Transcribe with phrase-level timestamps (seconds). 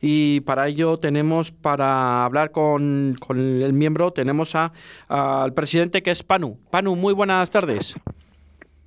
[0.00, 4.72] y para ello tenemos, para hablar con, el miembro, tenemos a,
[5.08, 6.58] al presidente que es Panu.
[6.70, 7.94] Panu, muy buenas tardes.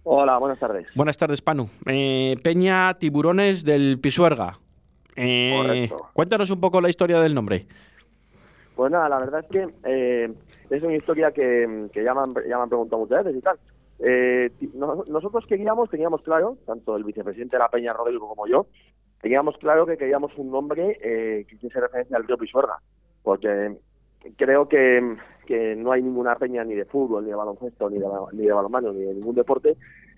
[0.04, 0.88] Hola, buenas tardes.
[0.96, 1.70] Buenas tardes, Panu.
[1.86, 4.58] Eh, Peña Tiburones del Pisuerga.
[5.16, 7.68] Eh, cuéntanos un poco la historia del nombre.
[8.76, 10.34] Pues nada, la verdad es que eh,
[10.70, 12.34] es una historia que, ya, me han,
[12.70, 13.60] preguntado muchas veces y tal.
[14.00, 18.66] Eh, nosotros queríamos, teníamos claro, tanto el vicepresidente de la Peña, Rodrigo, como yo,
[19.22, 22.78] teníamos claro que queríamos un nombre eh, que hiciese referencia al río Pisuerga,
[23.24, 23.76] porque
[24.36, 25.18] creo que,
[25.78, 28.94] no hay ninguna peña ni de fútbol, ni de baloncesto, ni de, ni de balonmano,
[28.94, 29.76] ni de ningún deporte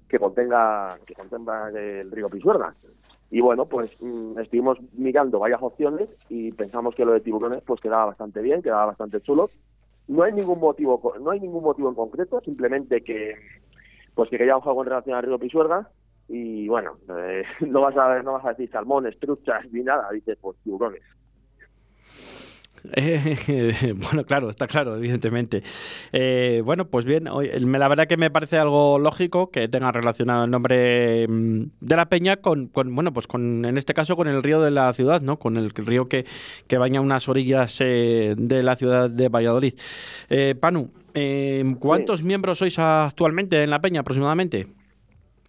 [0.07, 2.75] que contenga que contenga el río Pisuerga.
[3.31, 7.81] Y bueno, pues mm, estuvimos mirando varias opciones y pensamos que lo de tiburones pues
[7.81, 9.49] quedaba bastante bien, quedaba bastante chulo.
[10.07, 13.33] No hay ningún motivo, no hay ningún motivo en concreto, simplemente que
[14.13, 15.89] pues que queríamos algo en relación al río Pisuerga
[16.27, 20.09] y bueno, eh, no vas a ver, no vas a decir salmones, truchas ni nada,
[20.11, 21.03] dices pues tiburones.
[22.91, 25.63] Eh, bueno, claro, está claro, evidentemente.
[26.11, 30.51] Eh, bueno, pues bien, la verdad que me parece algo lógico que tenga relacionado el
[30.51, 34.61] nombre mm, de la peña con, bueno, pues con, en este caso, con el río
[34.61, 35.39] de la ciudad, ¿no?
[35.39, 36.25] Con el río que,
[36.67, 39.73] que baña unas orillas eh, de la ciudad de Valladolid.
[40.59, 40.91] Panu,
[41.79, 44.67] ¿cuántos miembros sois actualmente en la peña aproximadamente?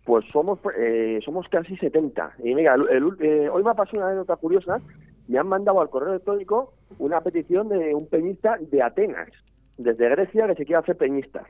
[0.04, 0.58] Pues somos
[1.24, 2.34] somos casi 70.
[2.44, 4.78] Y mira, hoy me ha pasado una anécdota curiosa
[5.28, 9.28] me han mandado al correo electrónico una petición de un peñista de Atenas,
[9.76, 11.44] desde Grecia, que se quiere hacer peñista.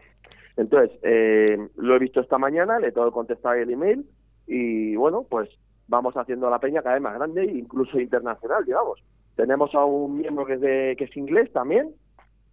[0.57, 4.07] Entonces, eh, lo he visto esta mañana, le tengo que contestar el email
[4.47, 5.49] y bueno, pues
[5.89, 9.03] vamos haciendo la peña cada vez más grande, incluso internacional, digamos.
[9.35, 11.91] Tenemos a un miembro que es, de, que es inglés también,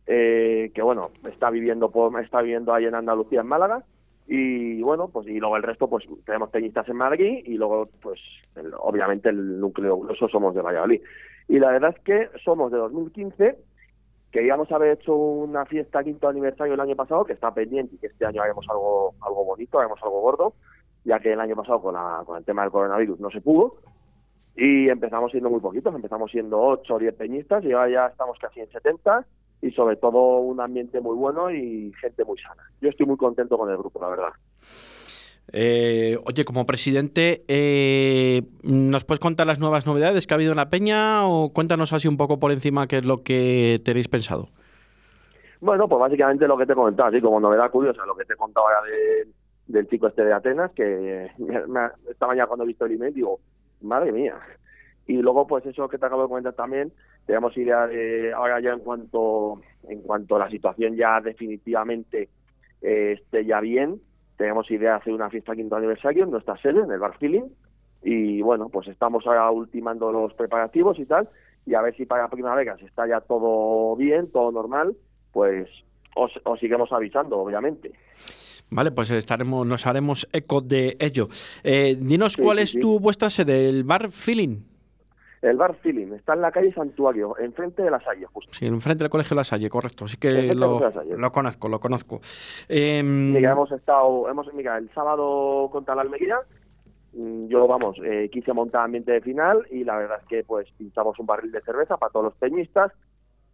[0.07, 3.83] eh, que bueno, está viviendo, está viviendo ahí en Andalucía, en Málaga,
[4.27, 8.19] y bueno, pues y luego el resto, pues tenemos tenistas en Madrid y luego, pues
[8.79, 11.01] obviamente el núcleo grueso somos de Valladolid.
[11.47, 13.57] Y la verdad es que somos de 2015,
[14.31, 17.95] que íbamos a haber hecho una fiesta quinto aniversario el año pasado, que está pendiente
[17.95, 20.53] y que este año haremos algo, algo bonito, haremos algo gordo,
[21.03, 23.75] ya que el año pasado con, la, con el tema del coronavirus no se pudo.
[24.55, 28.37] Y empezamos siendo muy poquitos, empezamos siendo 8 o 10 peñistas y ahora ya estamos
[28.39, 29.25] casi en 70
[29.61, 32.63] y sobre todo un ambiente muy bueno y gente muy sana.
[32.81, 34.29] Yo estoy muy contento con el grupo, la verdad.
[35.53, 40.57] Eh, oye, como presidente, eh, ¿nos puedes contar las nuevas novedades que ha habido en
[40.57, 44.49] la Peña o cuéntanos así un poco por encima qué es lo que tenéis pensado?
[45.59, 48.33] Bueno, pues básicamente lo que te he contado, así como novedad curiosa, lo que te
[48.33, 48.81] he contado ahora
[49.67, 51.29] del chico este de Atenas, que
[52.09, 53.39] esta mañana cuando he visto el email digo,
[53.81, 54.35] madre mía.
[55.11, 56.93] Y luego, pues eso que te acabo de comentar también,
[57.25, 62.29] tenemos idea de ahora ya en cuanto en cuanto a la situación ya definitivamente
[62.81, 63.99] eh, esté ya bien,
[64.37, 67.49] tenemos idea de hacer una fiesta quinto aniversario en nuestra sede, en el Bar Feeling,
[68.01, 71.27] y bueno, pues estamos ahora ultimando los preparativos y tal,
[71.65, 74.95] y a ver si para primavera si está ya todo bien, todo normal,
[75.33, 75.67] pues
[76.15, 77.91] os, os seguimos avisando, obviamente.
[78.69, 81.27] Vale, pues estaremos, nos haremos eco de ello.
[81.65, 84.70] Eh, dinos cuál es tu vuestra sede, el Bar Feeling.
[85.41, 88.53] El bar Feeling está en la calle Santuario, enfrente de la Salle, justo.
[88.53, 90.05] Sí, enfrente del Colegio de la Salle, correcto.
[90.05, 90.79] Así que lo,
[91.17, 92.21] lo, conozco, lo conozco.
[92.69, 96.37] Eh, mira, hemos estado, hemos, mira, el sábado contra la Almería,
[97.13, 100.69] mm, yo, vamos, eh, quise montar ambiente de final y la verdad es que, pues,
[100.77, 102.91] pintamos un barril de cerveza para todos los peñistas.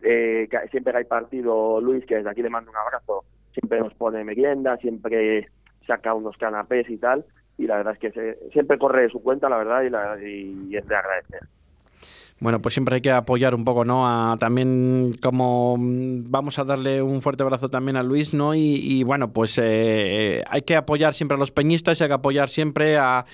[0.01, 3.93] Eh, siempre que hay partido, Luis, que desde aquí le mando un abrazo, siempre nos
[3.93, 5.49] pone merienda, siempre
[5.87, 7.23] saca unos canapés y tal.
[7.57, 10.85] Y la verdad es que siempre corre su cuenta, la verdad, y, la, y es
[10.85, 11.39] de agradecer.
[12.39, 14.07] Bueno, pues siempre hay que apoyar un poco, ¿no?
[14.07, 18.53] A, también como mm, vamos a darle un fuerte abrazo también a Luis, ¿no?
[18.53, 22.49] Y, bueno, pues eh, hay que apoyar siempre a los peñistas, y hay que apoyar
[22.49, 23.25] siempre a,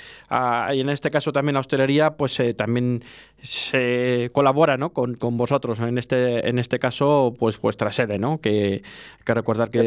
[0.73, 3.03] y en este caso también la hostelería, pues eh, también
[3.41, 4.93] se colabora, ¿no?
[4.93, 8.39] Con, con, vosotros, en este en este caso, pues vuestra sede, ¿no?
[8.39, 8.83] Que
[9.17, 9.81] hay que recordar que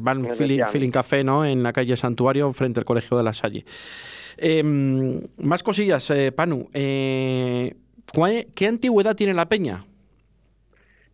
[0.00, 1.44] van feeling, feeling, Café, ¿no?
[1.44, 3.64] En la calle Santuario, frente al Colegio de la Salle.
[4.36, 6.68] Em, más cosillas, eh, Panu.
[6.72, 7.74] Eh,
[8.54, 9.84] ¿Qué antigüedad tiene la peña?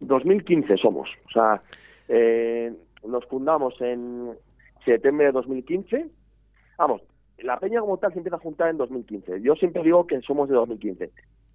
[0.00, 1.08] 2015 somos.
[1.26, 1.62] O sea,
[2.08, 2.72] eh,
[3.06, 4.30] nos fundamos en
[4.84, 6.06] septiembre de 2015.
[6.78, 7.02] Vamos,
[7.38, 9.40] la peña como tal se empieza a juntar en 2015.
[9.42, 11.10] Yo siempre digo que somos de 2015.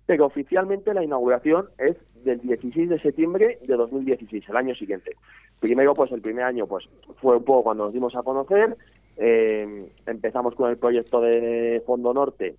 [0.06, 5.16] Pero oficialmente la inauguración es del 16 de septiembre de 2016, el año siguiente.
[5.60, 6.86] Primero, pues el primer año pues
[7.22, 8.76] fue un poco cuando nos dimos a conocer.
[9.16, 12.56] Eh, empezamos con el proyecto de Fondo Norte,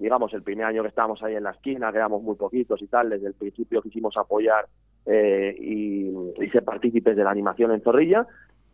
[0.00, 2.86] digamos, el primer año que estábamos ahí en la esquina, que éramos muy poquitos y
[2.86, 4.66] tal, desde el principio quisimos apoyar
[5.06, 6.10] eh, y,
[6.50, 8.26] ser partícipes de la animación en Zorrilla.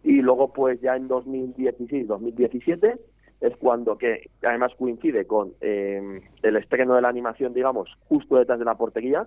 [0.04, 2.94] Y luego, pues ya en 2016, 2017,
[3.40, 8.60] es cuando que además coincide con eh, el estreno de la animación, digamos, justo detrás
[8.60, 9.26] de la portería,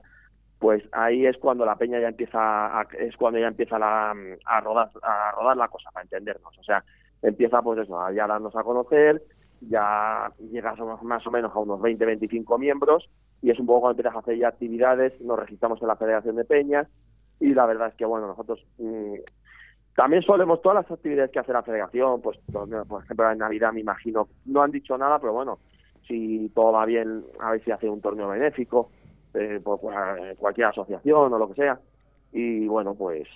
[0.58, 2.40] pues ahí es cuando la peña ya empieza
[2.80, 4.14] a, es cuando ya empieza la,
[4.46, 6.84] a rodar a rodar la cosa para entendernos o sea
[7.22, 9.22] empieza pues eso a ya darnos a conocer
[9.62, 13.10] ya llegas más o menos a unos 20 25 miembros
[13.42, 16.36] y es un poco cuando empiezas a hacer ya actividades nos registramos en la Federación
[16.36, 16.88] de Peñas
[17.40, 19.16] y la verdad es que bueno nosotros mmm,
[19.96, 23.82] también solemos todas las actividades que hace la Federación pues por ejemplo en Navidad me
[23.82, 25.60] imagino no han dicho nada pero bueno
[26.08, 28.90] si todo va bien a ver si hace un torneo benéfico
[29.36, 31.80] eh, por cualquier asociación o lo que sea.
[32.32, 33.28] Y bueno, pues,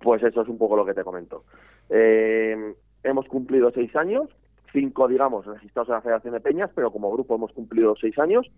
[0.00, 1.44] pues eso es un poco lo que te comento.
[1.90, 4.30] Eh, hemos cumplido seis años,
[4.74, 8.50] cinco, digamos, registrados en la Federación de Peñas, pero como grupo hemos cumplido seis años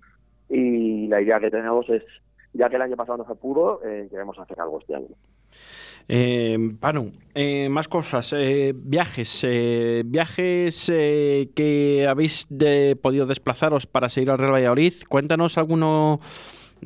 [0.49, 2.03] y la idea que tenemos es,
[2.53, 5.15] ya que el año pasado no se pudo, eh, queremos hacer algo este año.
[6.09, 8.33] Eh, Panu, eh, más cosas.
[8.33, 9.45] Eh, viajes.
[9.45, 14.95] Eh, viajes que habéis de, podido desplazaros para seguir al Real Valladolid.
[15.09, 16.21] Cuéntanos alguno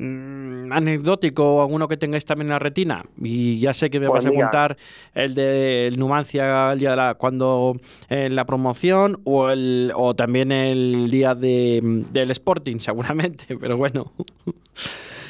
[0.01, 3.05] mmm, anecdótico, alguno que tengáis también en la retina.
[3.17, 4.77] Y ya sé que me Pues vas a contar
[5.13, 7.75] el de el Numancia el día de la, cuando
[8.09, 11.79] en la promoción o el o también el día de,
[12.11, 13.57] del Sporting, seguramente.
[13.59, 14.11] Pero bueno.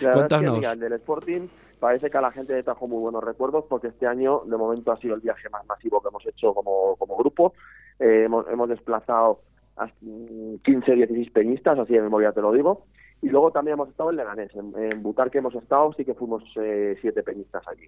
[0.01, 0.57] La verdad es que, Cuéntanos.
[0.57, 1.47] mira, el del Sporting
[1.79, 4.91] parece que a la gente le trajo muy buenos recuerdos porque este año de momento
[4.91, 7.53] ha sido el viaje más masivo que hemos hecho como, como grupo.
[7.99, 9.41] Eh, hemos, hemos desplazado
[9.77, 9.87] a
[10.63, 12.85] 15, 16 peñistas, así de memoria te lo digo.
[13.21, 16.43] Y luego también hemos estado en Leganés, en, en Butarque hemos estado, sí que fuimos
[16.55, 17.87] eh, siete peñistas allí.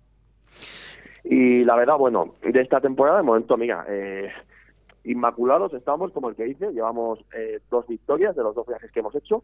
[1.23, 4.29] Y la verdad, bueno, de esta temporada, de momento, mira, eh,
[5.03, 8.99] inmaculados estamos, como el que dice, llevamos eh, dos victorias de los dos viajes que
[8.99, 9.43] hemos hecho,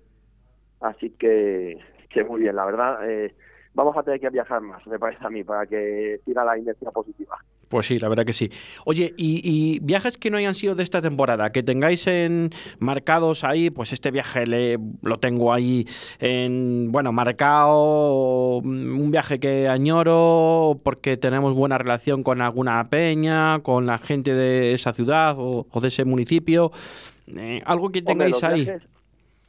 [0.81, 3.33] así que, que muy bien, la verdad, eh,
[3.73, 6.91] vamos a tener que viajar más, me parece a mí, para que siga la inercia
[6.91, 7.37] positiva.
[7.69, 8.51] Pues sí, la verdad que sí.
[8.83, 12.49] Oye, y, y viajes que no hayan sido de esta temporada, que tengáis en
[12.79, 15.87] marcados ahí, pues este viaje le, lo tengo ahí
[16.19, 23.59] en, bueno, marcado, mm, un viaje que añoro porque tenemos buena relación con alguna peña,
[23.59, 26.71] con la gente de esa ciudad o, o de ese municipio.
[27.37, 28.63] Eh, algo que Hombre, tengáis los ahí.
[28.63, 28.89] Viajes,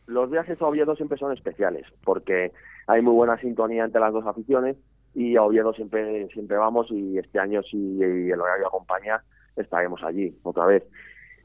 [0.07, 2.53] los viajes a Oviedo siempre son especiales, porque
[2.87, 4.77] hay muy buena sintonía entre las dos aficiones
[5.15, 9.23] y a Oviedo siempre siempre vamos y este año si el horario acompaña
[9.57, 10.85] estaremos allí otra vez.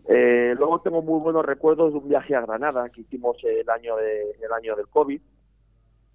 [0.07, 3.95] Eh, luego tengo muy buenos recuerdos de un viaje a Granada que hicimos el año
[3.97, 5.19] de, el año del COVID.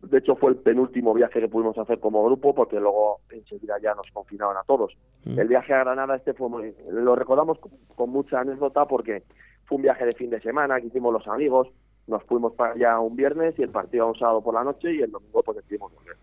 [0.03, 3.95] De hecho fue el penúltimo viaje que pudimos hacer como grupo porque luego enseguida ya
[3.95, 4.97] nos confinaron a todos.
[5.25, 5.39] Mm.
[5.41, 9.25] El viaje a Granada este fue muy- lo recordamos con, con mucha anécdota porque
[9.65, 11.69] fue un viaje de fin de semana que hicimos los amigos,
[12.07, 15.03] nos fuimos para allá un viernes y el partido un sábado por la noche y
[15.03, 16.17] el domingo pues decidimos volver.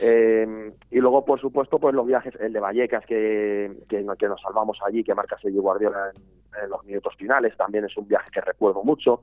[0.00, 4.40] Eh, y luego, por supuesto, pues los viajes, el de Vallecas, que, que, que nos
[4.40, 8.30] salvamos allí, que marca Sergio Guardiola en, en los minutos finales, también es un viaje
[8.32, 9.22] que recuerdo mucho.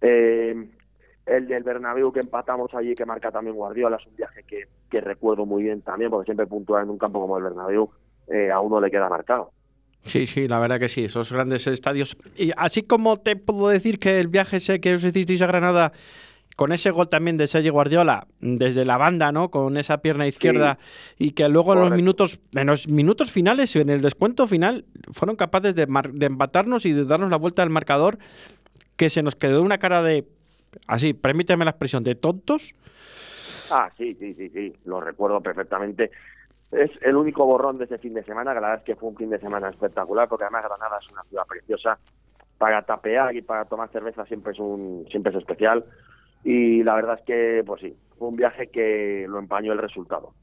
[0.00, 0.54] Eh,
[1.26, 5.00] el del Bernabéu que empatamos allí, que marca también Guardiola, es un viaje que, que
[5.00, 7.90] recuerdo muy bien también, porque siempre puntuar en un campo como el Bernabéu
[8.28, 9.52] eh, a uno le queda marcado.
[10.02, 12.16] Sí, sí, la verdad que sí, esos grandes estadios.
[12.36, 15.92] Y así como te puedo decir que el viaje ese que os hicisteis a Granada,
[16.60, 19.50] con ese gol también de Sergio Guardiola, desde la banda, ¿no?
[19.50, 20.78] Con esa pierna izquierda,
[21.16, 25.36] y que luego en los minutos, en los minutos finales, en el descuento final, fueron
[25.36, 28.18] capaces de, mar- de empatarnos y de darnos la vuelta al marcador,
[28.98, 30.26] que se nos quedó una cara de,
[30.86, 32.74] así, permíteme la expresión, de tontos.
[33.70, 36.10] Ah, sí, sí, sí, sí, lo recuerdo perfectamente.
[36.72, 39.08] Es el único borrón de ese fin de semana, que la verdad es que fue
[39.08, 41.98] un fin de semana espectacular, porque además Granada es una ciudad preciosa.
[42.58, 45.82] Para tapear y para tomar cerveza siempre es un siempre es especial.
[46.44, 50.34] Y la verdad es que, pues sí, fue un viaje que lo empañó el resultado.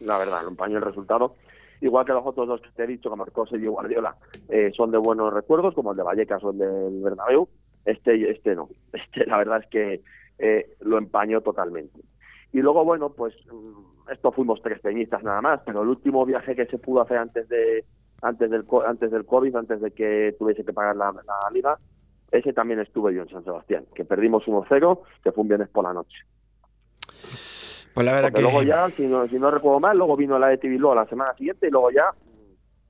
[0.00, 1.36] La verdad, lo empañó el resultado.
[1.80, 4.16] Igual que los otros dos que te he dicho, que marcó Sergio Guardiola,
[4.48, 7.48] eh, son de buenos recuerdos, como el de Vallecas o el del Bernabéu.
[7.84, 8.68] Este, este no.
[8.92, 10.02] Este, la verdad es que
[10.38, 12.00] eh, lo empañó totalmente.
[12.52, 16.56] Y luego, bueno, pues mm, esto fuimos tres peñistas nada más, pero el último viaje
[16.56, 17.84] que se pudo hacer antes de
[18.22, 21.78] antes del antes del COVID, antes de que tuviese que pagar la, la liga,
[22.32, 25.84] ese también estuve yo en San Sebastián, que perdimos 1-0, que fue un viernes por
[25.84, 26.18] la noche.
[27.94, 28.42] Pues la verdad Porque que...
[28.42, 31.34] luego ya, si no, si no recuerdo mal, luego vino la de Bilbao la semana
[31.34, 32.04] siguiente y luego ya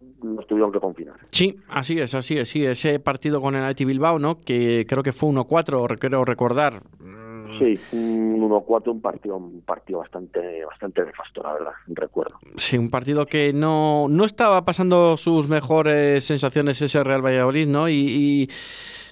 [0.01, 1.17] mm, nos tuvieron que confinar.
[1.31, 4.41] Sí, así es, así es, sí, ese partido con el Athletic Bilbao, ¿no?
[4.41, 6.83] Que creo que fue 1-4, creo recordar.
[6.99, 7.31] Mm,
[7.61, 12.39] Sí, un 1-4, un partido, un partido bastante, bastante nefasto, la verdad, recuerdo.
[12.57, 17.87] Sí, un partido que no, no estaba pasando sus mejores sensaciones ese Real Valladolid, ¿no?
[17.91, 18.51] Y, y,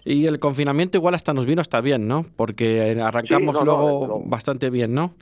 [0.05, 2.25] y el confinamiento igual hasta nos vino hasta bien, ¿no?
[2.37, 5.15] Porque arrancamos Sí, no, no, luego bastante bien, ¿no?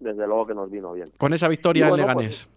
[0.00, 1.10] Desde luego que nos vino bien.
[1.18, 2.48] Con esa victoria Y en bueno, Leganés.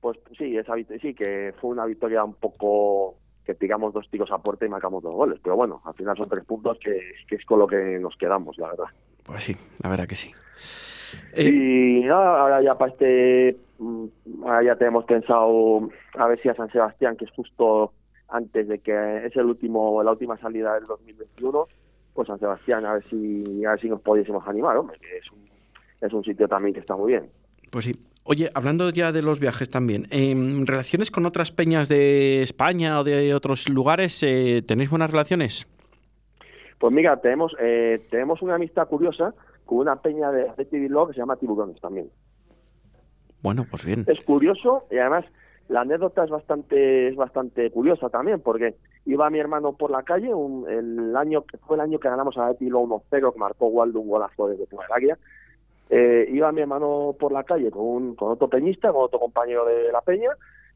[0.00, 4.38] Pues sí, esa, sí, que fue una victoria un poco que tiramos dos tiros a
[4.38, 5.40] puerta y marcamos dos goles.
[5.42, 8.58] Pero bueno, al final son tres puntos que, que es con lo que nos quedamos,
[8.58, 8.86] la verdad.
[9.24, 10.32] Pues sí, la verdad que sí.
[11.36, 14.06] Y nada, ahora ya para este, mm,
[14.44, 17.92] ahora ya tenemos pensado a ver si a San Sebastián, que es justo
[18.28, 21.66] antes de que es el último, la última salida del 2021,
[22.14, 25.30] pues San Sebastián a ver si, a ver si nos pudiésemos animar, hombre, que es
[25.30, 25.48] un,
[26.00, 27.30] es un sitio también que está muy bien.
[27.70, 27.94] Pues sí.
[28.24, 33.04] Oye, hablando ya de los viajes también, ¿en relaciones con otras peñas de España o
[33.04, 35.66] de otros lugares, eh, tenéis buenas relaciones?
[36.78, 41.18] Pues mira, tenemos, eh, tenemos una amistad curiosa con una peña de Atleti que se
[41.18, 42.10] llama Tiburones también.
[43.42, 44.04] Bueno, pues bien.
[44.06, 45.24] Es curioso y además
[45.68, 50.32] la anécdota es bastante es bastante curiosa también porque iba mi hermano por la calle
[50.32, 54.08] un, el año fue el año que ganamos a Bilbao 1-0 que marcó Waldo un
[54.08, 55.18] golazo desde fuera del águila
[55.90, 59.64] eh, iba mi hermano por la calle con, un, con otro peñista, con otro compañero
[59.64, 60.30] de la peña,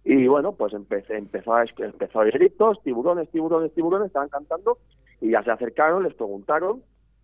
[0.05, 4.79] y bueno, pues empecé, empezó, a, empezó a oír gritos, tiburones, tiburones, tiburones, estaban cantando,
[5.21, 6.83] y ya se acercaron, les preguntaron,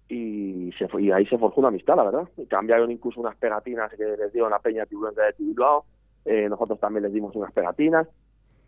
[0.09, 2.29] y, se y ahí se forjó una amistad, la verdad.
[2.37, 5.85] Y cambiaron incluso unas pegatinas que les dio la peña tiburones de Bilbao,
[6.29, 8.07] eh, nosotros también les dimos unas pegatinas,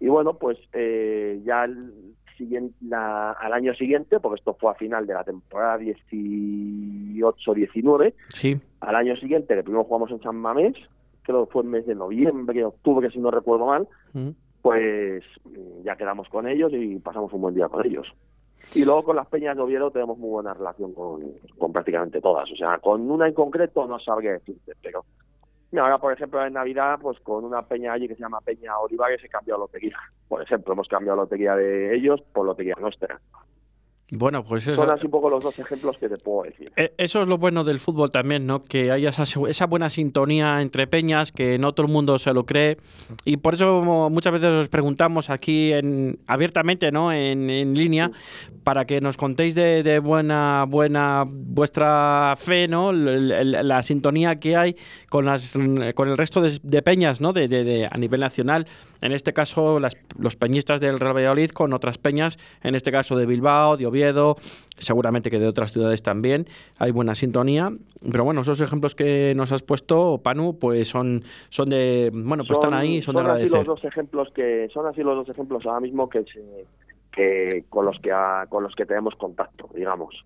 [0.00, 1.92] y bueno, pues eh, ya el
[2.36, 8.58] siguiente, la, al año siguiente, porque esto fue a final de la temporada 18-19, sí.
[8.80, 10.74] al año siguiente, que primero jugamos en San Mamés,
[11.22, 14.30] creo que fue el mes de noviembre, octubre, si no recuerdo mal, Mm.
[14.62, 15.22] pues
[15.84, 18.06] ya quedamos con ellos y pasamos un buen día con ellos.
[18.74, 21.22] Y luego con las peñas de Oviedo tenemos muy buena relación con,
[21.58, 22.50] con prácticamente todas.
[22.50, 25.04] O sea, con una en concreto no sabría decirte, pero
[25.70, 28.78] mira, ahora, por ejemplo, en Navidad, pues con una peña allí que se llama Peña
[28.78, 29.96] Olivares he cambiado lotería.
[30.28, 33.20] Por ejemplo, hemos cambiado lotería de ellos por lotería nuestra.
[34.12, 36.70] Bueno, pues eso, Son así un poco los dos ejemplos que te puedo decir.
[36.76, 38.64] eh, eso es lo bueno del fútbol también, ¿no?
[38.64, 42.44] Que haya esa, esa buena sintonía entre peñas, que no todo el mundo se lo
[42.44, 42.78] cree.
[43.24, 47.12] Y por eso muchas veces os preguntamos aquí en, abiertamente, ¿no?
[47.12, 48.10] En, en línea,
[48.64, 52.90] para que nos contéis de, de buena, buena vuestra fe, ¿no?
[52.90, 54.76] L- l- La, sintonía que hay
[55.08, 55.52] con, las,
[55.94, 57.32] con el resto de, de peñas, ¿no?
[57.32, 58.66] De- de- a nivel nacional.
[59.02, 63.16] En este caso, las- los peñistas del Real Valladolid con otras peñas, en este caso
[63.16, 64.36] de Bilbao, de Oviedo,
[64.78, 66.46] seguramente que de otras ciudades también.
[66.78, 67.72] Hay buena sintonía.
[68.10, 72.10] Pero bueno, esos ejemplos que nos has puesto, Panu, pues son, son de.
[72.12, 73.58] Bueno, pues están ahí, son, de así agradecer.
[73.58, 76.64] los dos ejemplos que son así los dos ejemplos ahora mismo que se-
[77.12, 80.24] que con los que ha- con los que tenemos contacto, digamos.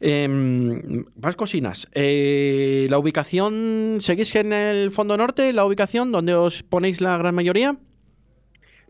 [0.00, 1.88] Eh, más cocinas.
[1.92, 7.34] Eh, ¿La ubicación, seguís en el fondo norte, la ubicación donde os ponéis la gran
[7.34, 7.76] mayoría?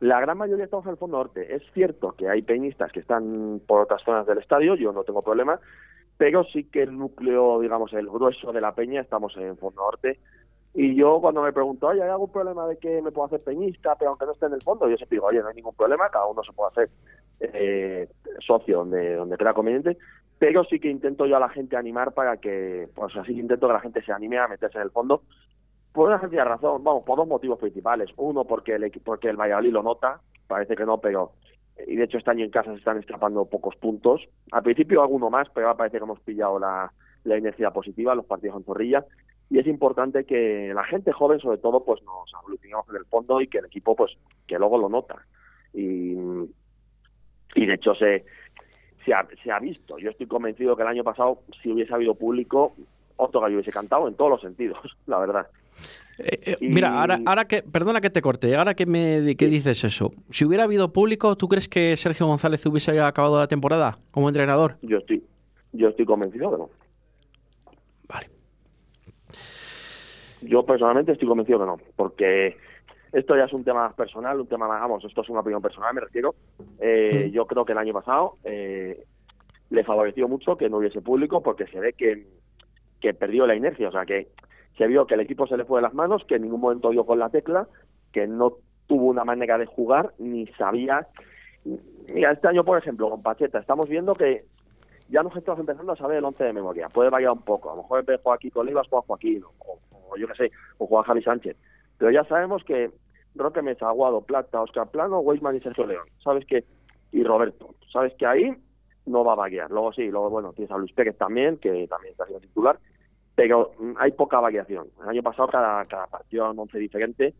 [0.00, 1.54] La gran mayoría estamos en el fondo norte.
[1.54, 5.22] Es cierto que hay peñistas que están por otras zonas del estadio, yo no tengo
[5.22, 5.58] problema,
[6.16, 9.82] pero sí que el núcleo, digamos, el grueso de la peña estamos en el fondo
[9.82, 10.18] norte.
[10.74, 13.96] Y yo cuando me pregunto, oye, ¿hay algún problema de que me puedo hacer peñista,
[13.96, 14.88] pero aunque no esté en el fondo?
[14.88, 16.90] Yo siempre digo, oye, no hay ningún problema, cada uno se puede hacer
[17.40, 18.08] eh,
[18.46, 19.96] socio donde, donde crea conveniente,
[20.38, 23.72] pero sí que intento yo a la gente animar para que, pues así intento que
[23.72, 25.22] la gente se anime a meterse en el fondo,
[25.92, 28.10] por una sencilla razón, vamos, por dos motivos principales.
[28.16, 31.32] Uno, porque el, porque el Valladolid lo nota, parece que no, pero,
[31.86, 34.28] y de hecho este año en casa se están escapando pocos puntos.
[34.52, 36.92] Al principio alguno más, pero parece que hemos pillado la,
[37.24, 39.04] la inercia positiva, los partidos en Zorrilla,
[39.50, 43.40] y es importante que la gente joven, sobre todo, pues nos aglutinemos en el fondo
[43.40, 44.12] y que el equipo, pues,
[44.46, 45.16] que luego lo nota.
[45.72, 46.12] Y,
[47.54, 48.24] y de hecho se,
[49.04, 49.98] se, ha, se ha visto.
[49.98, 52.74] Yo estoy convencido que el año pasado, si hubiese habido público,
[53.16, 55.46] otro gallo hubiese cantado en todos los sentidos, la verdad.
[56.18, 59.46] Eh, eh, Y- Mira, ahora, ahora que, perdona que te corte, ahora que me que
[59.46, 63.96] dices eso, si hubiera habido público, ¿tú crees que Sergio González hubiese acabado la temporada
[64.10, 64.76] como entrenador?
[64.82, 65.24] Yo estoy,
[65.72, 66.70] yo estoy convencido que no.
[68.08, 68.28] Vale.
[70.42, 72.56] Yo personalmente estoy convencido que no, porque
[73.12, 75.94] esto ya es un tema personal, un tema más, vamos, esto es una opinión personal,
[75.94, 76.34] me refiero.
[76.80, 77.32] Eh, Mm.
[77.32, 79.04] Yo creo que el año pasado eh,
[79.70, 82.26] le favoreció mucho que no hubiese público porque se ve que,
[83.00, 84.28] que perdió la inercia, o sea, que
[84.76, 86.90] se vio que el equipo se le fue de las manos, que en ningún momento
[86.90, 87.66] dio con la tecla,
[88.12, 88.54] que no
[88.86, 91.06] tuvo una manera de jugar, ni sabía.
[92.14, 94.44] Mira, este año, por ejemplo, con Pacheta, estamos viendo que
[95.08, 96.88] ya nos estamos empezando a saber el once de memoria.
[96.88, 97.70] Puede variar un poco.
[97.70, 99.78] A lo mejor en vez de jugar aquí con Olivas, juega Joaquín, o,
[100.10, 101.56] o yo qué sé, o juega Javi Sánchez.
[101.98, 102.90] Pero ya sabemos que
[103.34, 106.06] Roque Mesa, Aguado, Plata, Oscar Plano, Weisman y Sergio León.
[106.22, 106.64] Sabes que,
[107.12, 107.74] y Roberto.
[107.92, 108.54] Sabes que ahí
[109.06, 109.70] no va a variar.
[109.70, 112.78] Luego sí, luego bueno, tienes a Luis Pérez también, que también está siendo titular.
[113.34, 114.88] Pero mm, hay poca variación.
[115.02, 117.34] El año pasado cada, cada partido era un once diferente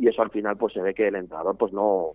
[0.00, 2.12] y eso al final pues se ve que el entrenador pues no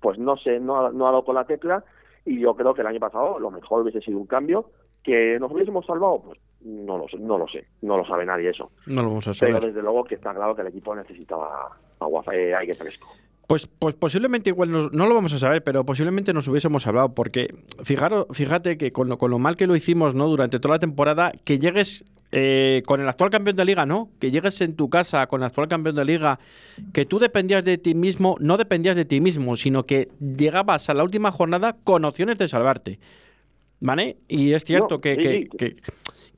[0.00, 1.84] pues no sé no, no ha dado con la tecla
[2.24, 4.70] y yo creo que el año pasado lo mejor hubiese sido un cambio
[5.04, 8.50] que nos hubiésemos salvado pues no lo sé no lo sé no lo sabe nadie
[8.50, 9.66] eso No lo vamos a pero saber.
[9.68, 13.08] desde luego que está claro que el equipo necesitaba agua eh, aire fresco
[13.46, 17.54] Pues, pues posiblemente igual no lo vamos a saber, pero posiblemente nos hubiésemos hablado, porque
[17.82, 20.78] fijaros, fíjate que con lo, con lo mal que lo hicimos no durante toda la
[20.78, 24.10] temporada, que llegues eh, con el actual campeón de liga, ¿no?
[24.20, 26.38] Que llegues en tu casa con el actual campeón de liga,
[26.92, 30.94] que tú dependías de ti mismo, no dependías de ti mismo, sino que llegabas a
[30.94, 32.98] la última jornada con opciones de salvarte.
[33.80, 34.18] ¿Vale?
[34.28, 35.76] Y es cierto que, que, que,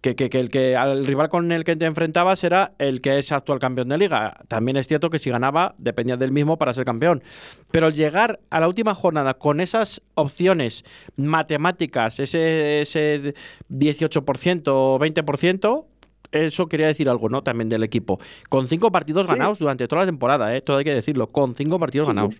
[0.01, 3.59] que, el que al rival con el que te enfrentabas era el que es actual
[3.59, 4.39] campeón de liga.
[4.49, 7.23] También es cierto que si ganaba dependía del mismo para ser campeón.
[7.71, 10.85] Pero al llegar a la última jornada con esas opciones
[11.17, 13.35] matemáticas, ese, ese
[13.69, 15.85] 18% o 20%,
[16.33, 17.43] eso quería decir algo, ¿no?
[17.43, 18.21] También del equipo.
[18.49, 20.61] Con cinco partidos ganados durante toda la temporada, ¿eh?
[20.61, 22.37] Todo hay que decirlo, con cinco partidos ganados.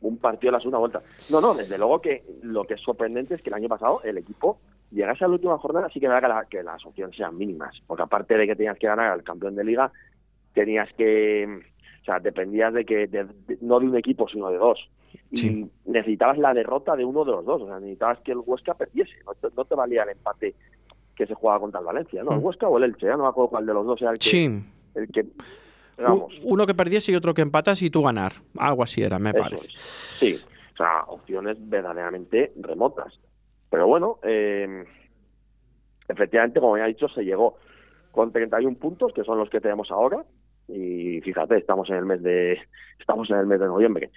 [0.00, 1.00] Un, partido a la segunda vuelta.
[1.30, 4.18] No, no, desde luego que lo que es sorprendente es que el año pasado el
[4.18, 4.58] equipo
[4.90, 7.80] llegase a la última jornada, sí que me da que, las opciones sean mínimas.
[7.86, 9.92] Porque aparte de que tenías que ganar al campeón de liga,
[10.54, 11.62] tenías que.
[12.02, 13.08] O sea, dependías de que.
[13.60, 14.78] no de un equipo, sino de dos.
[15.32, 17.62] Y necesitabas la derrota de uno de los dos.
[17.62, 19.12] O sea, necesitabas que el Huesca perdiese.
[19.56, 20.54] No te, valía el empate
[21.14, 22.32] que se jugaba contra el Valencia, ¿no?
[22.32, 22.44] El mm.
[22.44, 24.28] Huesca o el Elche, ya no me acuerdo cuál de los dos era el que.
[24.28, 24.62] Sí.
[24.94, 25.26] El que
[26.42, 28.32] Uno que perdiese y otro que empatas y tú ganar.
[28.56, 29.68] Algo así era, me parece.
[30.18, 30.38] Sí.
[30.74, 33.18] O sea, opciones verdaderamente remotas.
[33.70, 34.84] Pero bueno, eh,
[36.08, 37.56] efectivamente, como ya he dicho, se llegó
[38.10, 40.24] con 31 puntos, que son los que tenemos ahora,
[40.68, 42.58] y fíjate, estamos en el mes de
[42.98, 44.10] estamos en el mes de noviembre.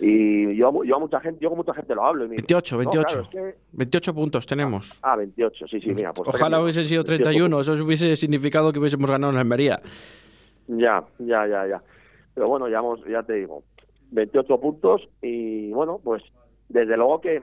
[0.00, 2.28] Y yo, yo a mucha gente, yo con mucha gente lo hablo.
[2.28, 3.28] 28, 28.
[3.72, 4.98] 28 puntos tenemos.
[5.02, 6.12] Ah, 28, sí, sí, mira.
[6.12, 9.80] Pues Ojalá hubiese sido 31, eso hubiese significado que hubiésemos ganado en la Almería.
[10.66, 11.82] Ya, ya, ya, ya.
[12.34, 13.62] Pero bueno, ya, ya te digo,
[14.10, 16.24] 28 puntos y bueno, pues
[16.68, 17.42] desde luego que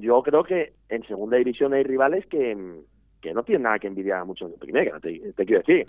[0.00, 4.24] yo creo que en segunda división hay rivales que, no tienen nada que envidiar a
[4.24, 5.86] muchos de primera, te, quiero decir.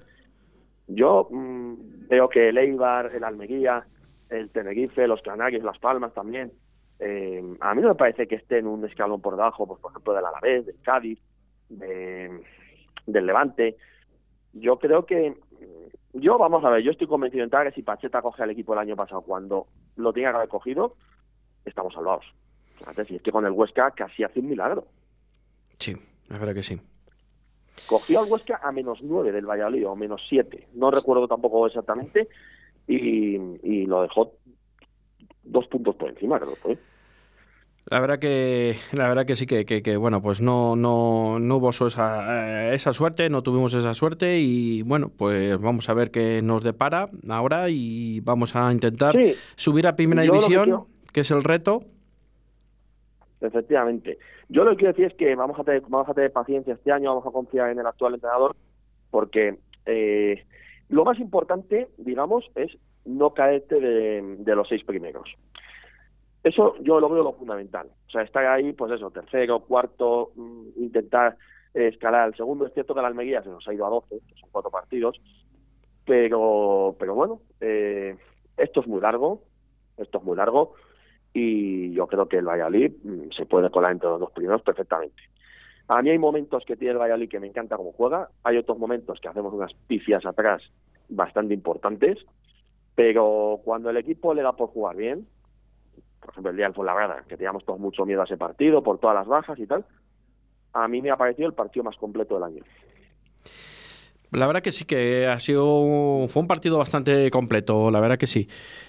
[0.87, 3.85] Yo mm, veo que el Eibar, el Almería,
[4.29, 6.51] el Tenerife, los Canarios, Las Palmas también,
[6.99, 10.13] eh, a mí no me parece que estén un escalón por debajo, pues, por ejemplo,
[10.13, 11.19] del Alavés, del Cádiz,
[11.69, 13.75] del Levante.
[14.53, 15.35] Yo creo que,
[16.13, 18.79] yo vamos a ver, yo estoy convencido en que si Pacheta coge al equipo el
[18.79, 20.95] año pasado cuando lo tenía que haber cogido,
[21.65, 22.25] estamos salvados.
[23.07, 24.85] Si es que con el Huesca casi hace un milagro.
[25.79, 25.91] Sí,
[26.29, 26.79] es verdad que sí.
[27.87, 32.27] Cogió al Huesca a menos nueve del Valladolid, o menos siete, no recuerdo tampoco exactamente,
[32.87, 34.33] y, lo dejó
[35.43, 36.77] dos puntos por encima, creo que
[37.87, 41.71] La verdad que, la verdad que sí que, que, bueno, pues no, no, no hubo
[41.71, 46.41] esa, eh, esa suerte, no tuvimos esa suerte y bueno, pues vamos a ver qué
[46.43, 49.15] nos depara ahora y vamos a intentar
[49.55, 51.81] subir a primera división, que es el reto,
[53.43, 54.17] Efectivamente.
[54.47, 56.91] Yo lo que quiero decir es que vamos a tener, vamos a tener paciencia este
[56.91, 58.55] año, vamos a confiar en el actual entrenador,
[59.11, 60.45] porque eh,
[60.87, 62.71] lo más importante, digamos, es
[63.03, 65.29] no caerte de, los seis primeros.
[66.41, 67.87] Eso yo lo veo lo fundamental.
[68.07, 71.37] O sea, estar ahí, pues eso, tercero, cuarto, mm, intentar
[71.73, 72.65] escalar al segundo.
[72.65, 75.19] Es cierto que la Almería se nos ha ido a 12, que son cuatro partidos,
[76.05, 78.15] pero, pero bueno, eh,
[78.55, 79.41] esto es muy largo,
[79.97, 80.75] esto es muy largo
[81.33, 85.21] y yo creo que el Valladolid mm, se puede colar entre los dos primeros perfectamente.
[85.87, 88.77] A mí hay momentos que tiene el Valladolid que me encanta cómo juega, hay otros
[88.77, 90.61] momentos que hacemos unas pifias atrás
[91.09, 92.19] bastante importantes,
[92.95, 95.27] pero cuando el equipo le da por jugar bien,
[96.21, 98.99] por ejemplo el día del Fuenlabrada, que teníamos todos mucho miedo a ese partido por
[98.99, 99.85] todas las bajas y tal,
[100.73, 102.63] a mí me ha parecido el partido más completo del año.
[104.33, 108.27] La verdad que sí, que ha sido fue un partido bastante completo, la verdad que
[108.27, 108.47] sí.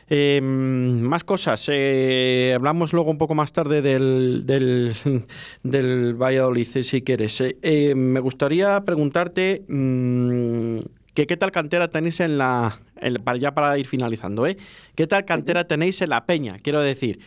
[0.09, 1.69] Em, más cosas.
[1.73, 4.95] Eh, hablamos luego un poco más tarde del, del,
[5.63, 7.41] del Valladolid, si quieres.
[7.41, 10.79] Eh, eh, me gustaría preguntarte mm,
[11.15, 12.81] que qué tal cantera tenéis en la...
[13.25, 14.57] para, ya para ir finalizando, ¿eh?
[14.95, 16.59] ¿Qué tal cantera tenéis en la Peña?
[16.63, 17.21] Quiero decir,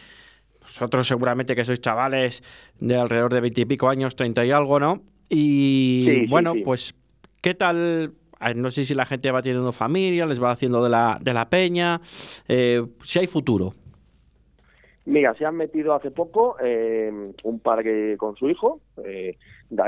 [0.61, 2.43] vosotros seguramente que sois chavales
[2.79, 5.03] de alrededor de veintipico años, treinta y algo, ¿no?
[5.29, 6.93] Y bueno, pues
[7.41, 8.13] ¿Qué tal?
[8.55, 11.49] No sé si la gente va teniendo familia, les va haciendo de la, de la
[11.49, 11.99] peña,
[12.47, 13.73] eh, si hay futuro.
[15.05, 17.83] Mira, se han metido hace poco eh, un par
[18.17, 19.37] con su hijo, eh,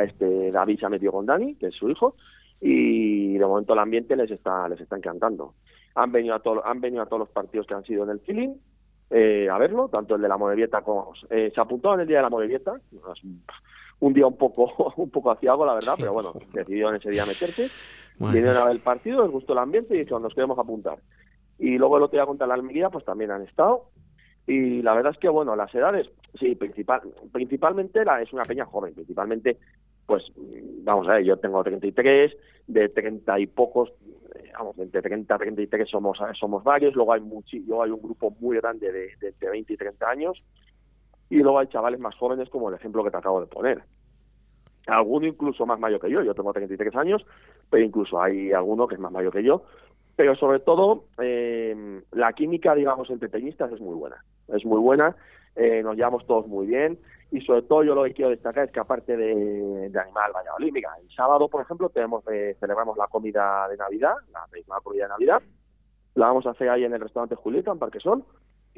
[0.04, 2.16] este, David se ha metido con Dani, que es su hijo,
[2.62, 5.54] y de momento el ambiente les está les está encantando.
[5.96, 8.20] Han venido a todo, han venido a todos los partidos que han sido en el
[8.22, 8.56] feeling
[9.12, 12.30] a verlo, tanto el de la Morevieta como se apuntó en el día de la
[12.30, 12.80] Morevieta,
[14.00, 17.26] un día un poco un poco aciago, la verdad, pero bueno, decidió en ese día
[17.26, 17.70] meterse.
[18.18, 21.00] Vinieron a ver el partido, les gustó el ambiente y dijeron, nos queremos apuntar.
[21.58, 23.86] Y luego el otro día contra la Almería, pues también han estado.
[24.46, 28.66] Y la verdad es que, bueno, las edades, sí, principal, principalmente la, es una peña
[28.66, 29.58] joven, principalmente,
[30.06, 30.24] pues,
[30.84, 32.36] vamos a ver, yo tengo 33,
[32.68, 33.94] de 30 y pocos,
[34.58, 38.58] vamos, entre 30 y 33 somos, somos varios, luego hay, mucho, hay un grupo muy
[38.58, 40.44] grande de, de entre 20 y 30 años,
[41.30, 43.84] y luego hay chavales más jóvenes como el ejemplo que te acabo de poner.
[44.88, 47.26] Alguno incluso más mayor que yo, yo tengo 33 años,
[47.70, 49.64] pero incluso hay alguno que es más mayor que yo,
[50.16, 55.16] pero sobre todo eh, la química, digamos, entre teñistas es muy buena, es muy buena,
[55.56, 57.00] eh, nos llevamos todos muy bien,
[57.32, 60.74] y sobre todo yo lo que quiero destacar es que aparte de, de Animal Valladolid,
[60.74, 65.04] mira, el sábado, por ejemplo, tenemos eh, celebramos la comida de Navidad, la tradicional comida
[65.04, 65.42] de Navidad,
[66.16, 68.24] la vamos a hacer ahí en el restaurante Julieta, en Parque Sol,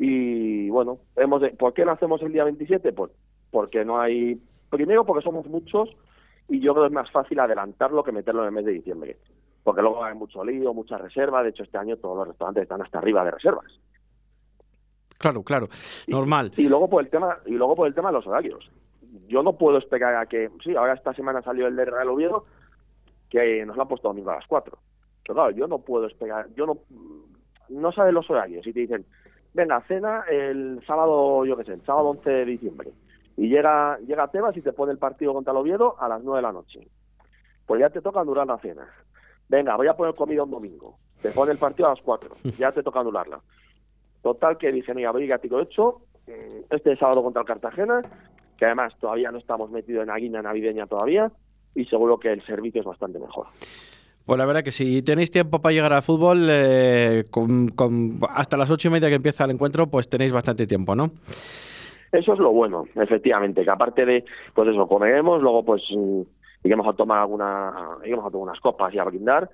[0.03, 2.91] y bueno, hemos de, ¿por qué lo hacemos el día 27?
[2.91, 3.11] Pues
[3.51, 5.95] porque no hay, primero porque somos muchos,
[6.49, 9.19] y yo creo que es más fácil adelantarlo que meterlo en el mes de diciembre,
[9.63, 12.81] porque luego hay mucho lío, mucha reserva, de hecho este año todos los restaurantes están
[12.81, 13.79] hasta arriba de reservas.
[15.19, 15.69] Claro, claro,
[16.07, 16.51] normal.
[16.57, 18.71] Y, luego por el tema y luego por el tema de los horarios.
[19.27, 22.45] Yo no puedo esperar a que, sí, ahora esta semana salió el de Real Oviedo,
[23.29, 24.75] que nos lo han puesto domingo a las 4.
[25.21, 26.79] Pero claro, yo no puedo esperar, yo no,
[27.69, 29.05] no saben los horarios y te dicen,
[29.53, 32.91] venga, cena el sábado, yo qué sé, el sábado 11 de diciembre.
[33.37, 36.37] Y llega, llega Tebas y te pone el partido contra el Oviedo a las 9
[36.37, 36.87] de la noche.
[37.65, 38.87] Pues ya te toca anular la cena.
[39.47, 40.97] Venga, voy a poner comida un domingo.
[41.21, 42.35] Te pone el partido a las 4.
[42.57, 43.39] Ya te toca anularla.
[44.21, 48.01] Total que dije, mira, brigático hecho, mm, este sábado contra el Cartagena,
[48.57, 51.31] que además todavía no estamos metidos en la guinda navideña todavía,
[51.73, 53.47] y seguro que el servicio es bastante mejor.
[54.31, 57.67] Pues la verdad que si tenéis tiempo para llegar al fútbol, eh, con,
[58.29, 61.11] hasta las ocho y media que empieza el encuentro, pues tenéis bastante tiempo, ¿no?
[62.13, 66.21] Eso es lo bueno, efectivamente, que aparte de, pues eso, comeremos, luego pues mm,
[66.63, 67.73] iremos a tomar alguna,
[68.05, 69.49] iremos a tomar unas copas y a brindar,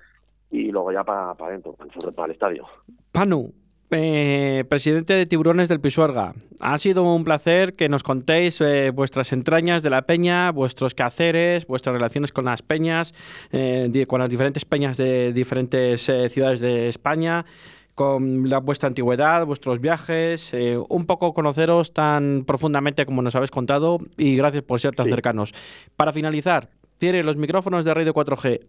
[0.52, 1.74] y luego ya para, para adentro,
[2.14, 2.64] para el estadio.
[3.10, 3.52] Panu,
[3.90, 9.32] eh, presidente de Tiburones del Pisuerga, ha sido un placer que nos contéis eh, vuestras
[9.32, 13.14] entrañas de la peña, vuestros quehaceres, vuestras relaciones con las peñas,
[13.50, 17.46] eh, con las diferentes peñas de diferentes ciudades de España,
[17.94, 20.52] con la, vuestra antigüedad, vuestros viajes,
[20.88, 25.54] un poco conoceros tan profundamente como nos habéis contado y gracias por ser tan cercanos.
[25.96, 28.60] Para finalizar, tiene los micrófonos de Radio 4G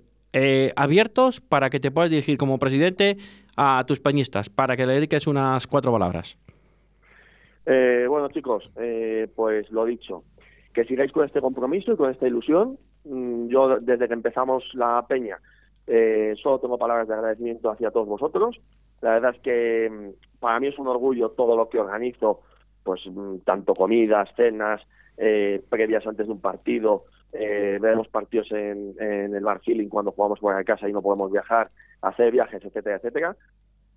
[0.75, 3.17] abiertos para que te puedas dirigir como presidente
[3.57, 6.37] a tus peñistas para que le dediques unas cuatro palabras.
[7.71, 10.23] Eh, bueno, chicos, eh, pues lo dicho,
[10.73, 12.79] que sigáis con este compromiso y con esta ilusión.
[13.03, 15.37] Mm, yo, desde que empezamos la peña,
[15.85, 18.59] eh, solo tengo palabras de agradecimiento hacia todos vosotros.
[19.01, 22.41] La verdad es que mm, para mí es un orgullo todo lo que organizo,
[22.83, 24.81] pues mm, tanto comidas, cenas,
[25.69, 30.39] previas antes de un partido, eh, ver los partidos en, el bar feeling cuando jugamos
[30.39, 31.69] fuera de casa y no podemos viajar,
[32.01, 33.35] hacer viajes, etcétera, etcétera.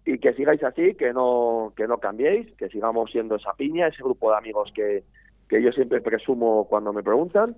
[0.05, 4.03] Y que sigáis así, que no, que no cambiéis, que sigamos siendo esa piña, ese
[4.03, 5.05] grupo de amigos que,
[5.49, 7.57] que yo siempre presumo cuando me preguntan.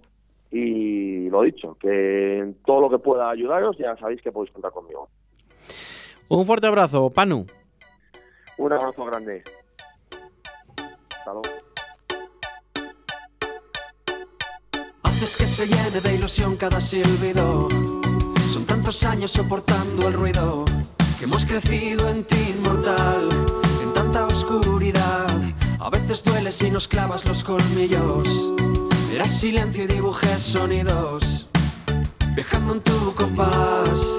[0.51, 4.73] Y lo dicho, que en todo lo que pueda ayudaros, ya sabéis que podéis contar
[4.73, 5.09] conmigo.
[6.29, 7.47] Un fuerte abrazo, Panu.
[8.59, 9.43] Un abrazo grande.
[11.11, 11.74] Hasta
[15.25, 17.69] que se llene de ilusión cada silbido.
[18.53, 20.67] Son tantos años soportando el ruido
[21.19, 23.31] que hemos crecido en ti inmortal,
[23.83, 25.27] en tanta oscuridad.
[25.81, 28.53] A veces duele si nos clavas los colmillos.
[29.15, 31.47] Eras silencio y dibujé sonidos,
[32.37, 34.17] viajando en tu compás.